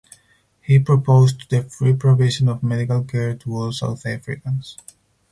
[0.61, 4.75] He proposed the free provision of medical care to all South Africans.